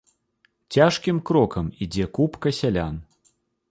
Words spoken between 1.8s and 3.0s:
ідзе купка сялян.